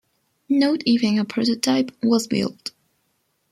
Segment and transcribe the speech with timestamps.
[0.49, 2.71] Not even a prototype was built.